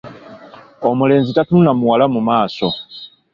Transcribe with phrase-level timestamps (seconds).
[0.89, 2.67] Omulenzi tatunula muwala mu maaso.